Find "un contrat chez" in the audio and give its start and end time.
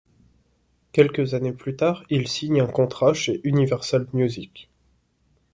2.59-3.39